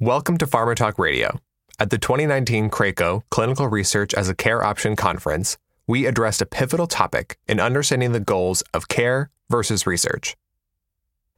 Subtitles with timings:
[0.00, 1.40] Welcome to Pharma Talk Radio.
[1.78, 6.86] At the 2019 CRAACO Clinical Research as a Care Option Conference, we addressed a pivotal
[6.86, 10.36] topic in understanding the goals of care versus research.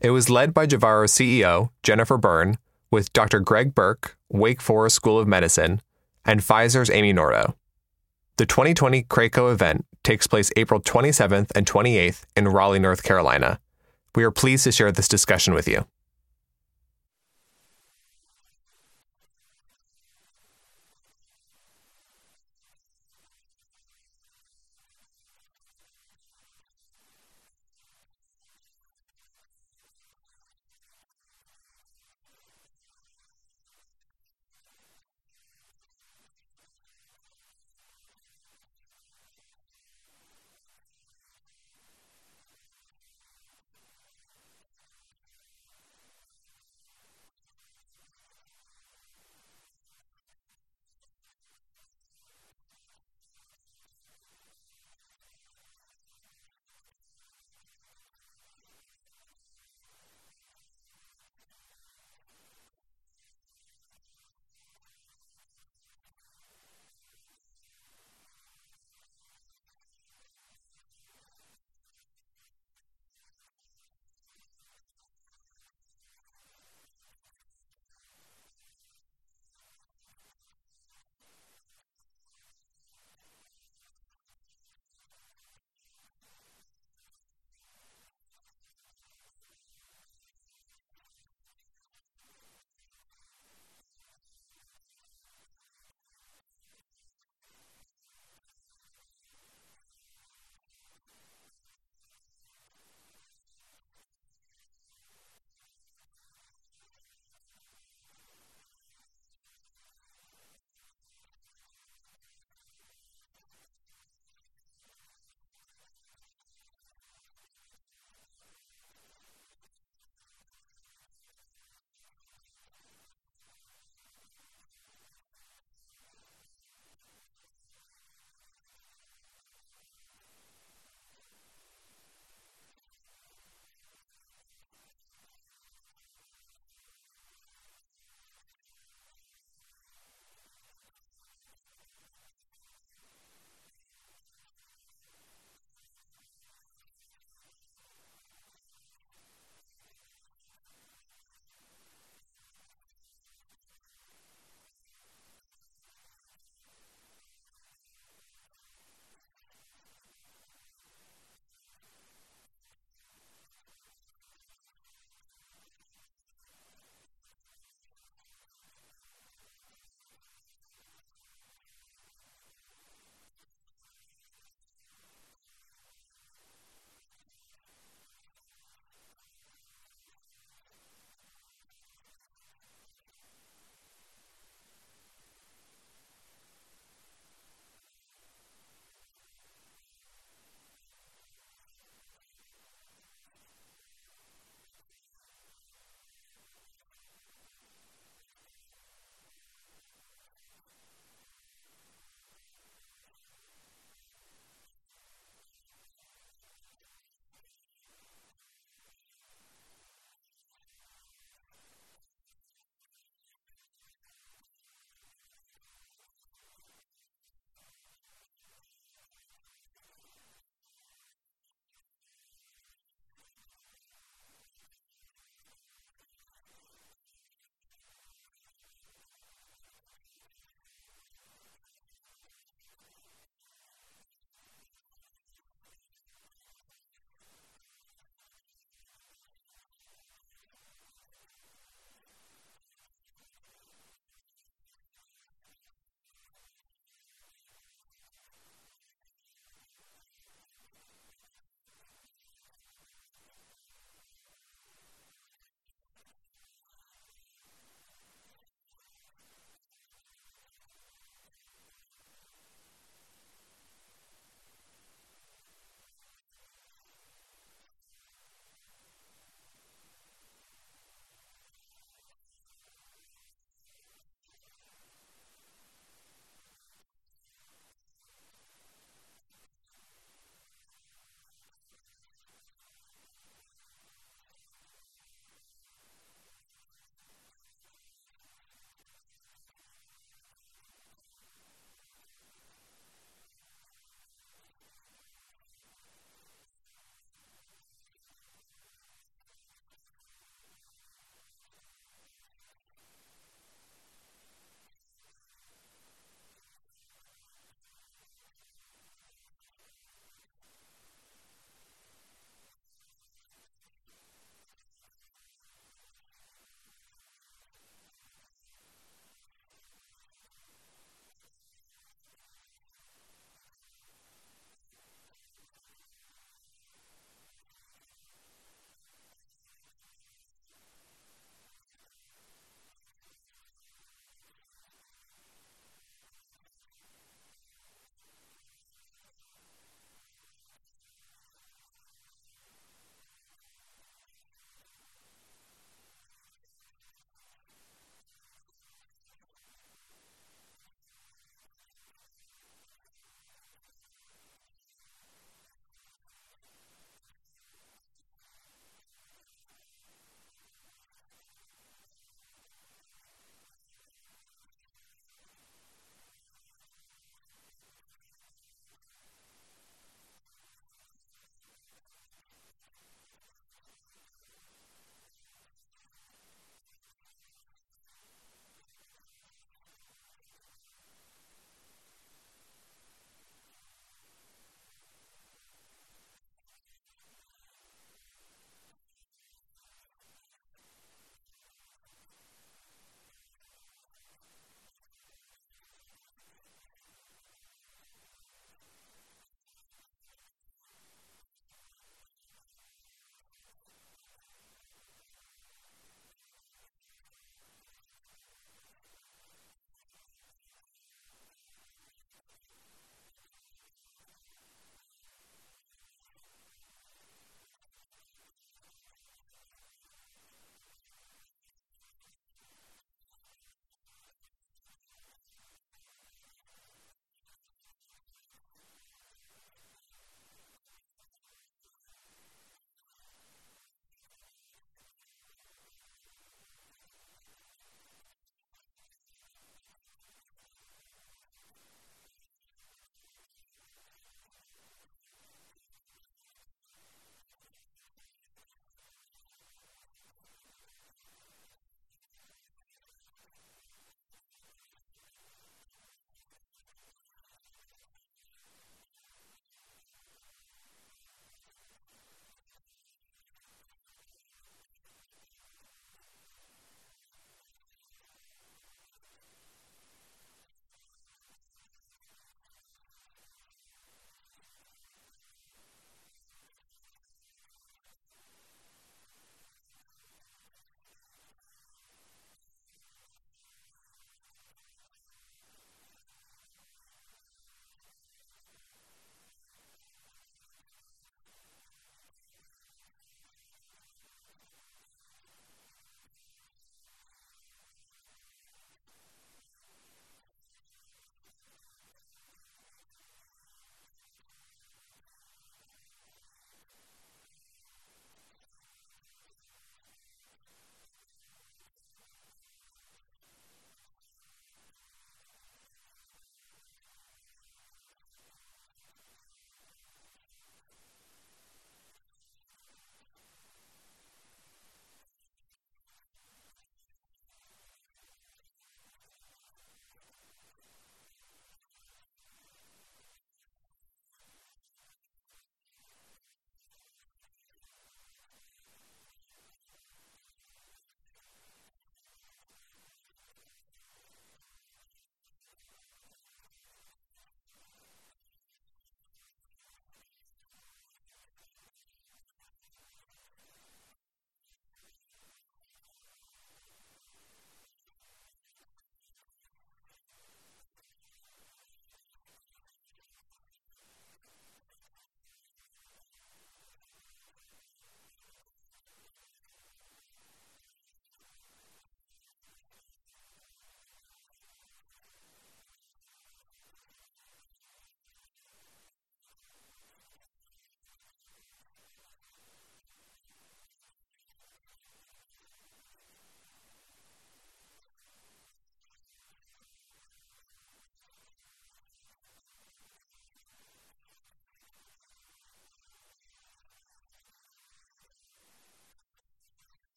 [0.00, 2.56] It was led by Javara CEO Jennifer Byrne
[2.90, 3.40] with Dr.
[3.40, 5.82] Greg Burke, Wake Forest School of Medicine,
[6.24, 7.52] and Pfizer's Amy Nordo.
[8.38, 13.60] The 2020 CRAACO event takes place April 27th and 28th in Raleigh, North Carolina.
[14.14, 15.86] We are pleased to share this discussion with you.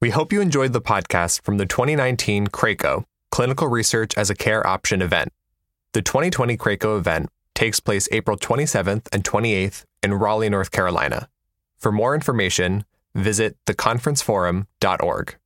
[0.00, 4.64] We hope you enjoyed the podcast from the 2019 CRAACO Clinical Research as a Care
[4.64, 5.32] Option event.
[5.92, 11.28] The 2020 CRAACO event takes place April 27th and 28th in Raleigh, North Carolina.
[11.78, 12.84] For more information,
[13.16, 15.36] visit theconferenceforum.org.